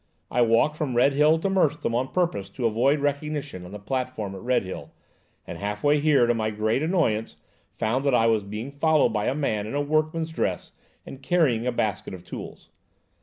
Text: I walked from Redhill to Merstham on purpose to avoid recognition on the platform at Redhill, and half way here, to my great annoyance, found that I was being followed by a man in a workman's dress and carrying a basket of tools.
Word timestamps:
I 0.31 0.41
walked 0.41 0.77
from 0.77 0.95
Redhill 0.97 1.37
to 1.41 1.47
Merstham 1.47 1.93
on 1.93 2.07
purpose 2.07 2.49
to 2.49 2.65
avoid 2.65 3.01
recognition 3.01 3.63
on 3.65 3.71
the 3.71 3.77
platform 3.77 4.33
at 4.33 4.41
Redhill, 4.41 4.89
and 5.45 5.59
half 5.59 5.83
way 5.83 5.99
here, 5.99 6.25
to 6.25 6.33
my 6.33 6.49
great 6.49 6.81
annoyance, 6.81 7.35
found 7.77 8.03
that 8.05 8.15
I 8.15 8.25
was 8.25 8.43
being 8.43 8.71
followed 8.71 9.09
by 9.09 9.27
a 9.27 9.35
man 9.35 9.67
in 9.67 9.75
a 9.75 9.81
workman's 9.83 10.31
dress 10.33 10.71
and 11.05 11.21
carrying 11.21 11.67
a 11.67 11.71
basket 11.71 12.15
of 12.15 12.25
tools. 12.25 12.69